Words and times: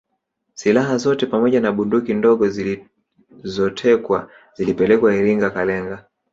Silaha 0.55 0.97
zote 0.97 1.25
pamoja 1.25 1.61
na 1.61 1.71
bunduki 1.71 2.13
ndogo 2.13 2.49
zilizotekwa 2.49 4.29
zilipelekwa 4.53 5.15
Iringa 5.15 5.49
Kalenga 5.49 6.05